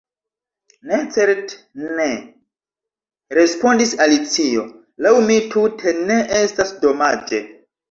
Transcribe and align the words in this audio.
"Ne, 0.91 0.97
certe 1.17 1.59
ne!" 1.99 2.07
respondis 3.39 3.93
Alicio. 4.07 4.65
"Laŭ 5.07 5.15
mi 5.29 5.39
tute 5.55 5.97
ne 6.03 6.19
estas 6.43 6.77
domaĝe.» 6.89 7.47